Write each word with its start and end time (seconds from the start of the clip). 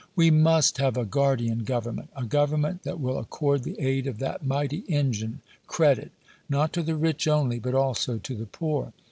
We 0.15 0.31
must 0.31 0.79
have 0.79 0.97
a 0.97 1.05
guardian 1.05 1.59
government 1.63 2.09
a 2.15 2.23
government 2.25 2.81
that 2.81 2.99
will 2.99 3.19
accord 3.19 3.61
the 3.61 3.79
aid 3.79 4.07
of 4.07 4.17
that 4.17 4.43
mighty 4.43 4.79
engine, 4.89 5.41
credit, 5.67 6.11
not 6.49 6.73
to 6.73 6.81
the 6.81 6.95
rich 6.95 7.27
only, 7.27 7.59
but 7.59 7.75
also 7.75 8.17
to 8.17 8.35
the 8.35 8.47
poor. 8.47 8.93